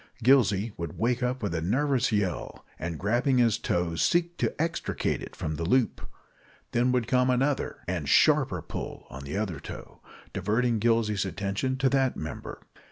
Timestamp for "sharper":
8.09-8.63